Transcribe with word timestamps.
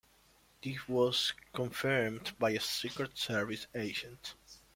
This 0.63 0.89
was 0.89 1.33
confirmed 1.53 2.31
by 2.39 2.53
a 2.53 2.59
Secret 2.59 3.19
Service 3.19 3.67
agent. 3.75 4.33